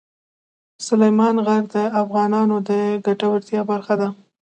سلیمان 0.87 1.35
غر 1.45 1.63
د 1.75 1.75
افغانانو 2.01 2.55
د 2.69 2.71
ګټورتیا 3.05 3.61
برخه 3.71 3.93
ده. 4.01 4.07